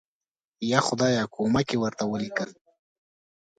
یا 0.71 0.79
خدایه 0.87 1.23
کومک 1.35 1.67
یې 1.73 1.77
ورته 1.81 2.03
ولیکل. 2.07 2.49